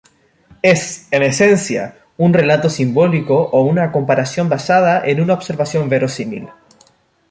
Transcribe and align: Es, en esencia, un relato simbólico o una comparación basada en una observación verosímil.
Es, 0.63 1.07
en 1.11 1.21
esencia, 1.21 1.95
un 2.17 2.33
relato 2.33 2.71
simbólico 2.71 3.35
o 3.39 3.61
una 3.61 3.91
comparación 3.91 4.49
basada 4.49 5.05
en 5.05 5.21
una 5.21 5.35
observación 5.35 5.87
verosímil. 5.89 6.49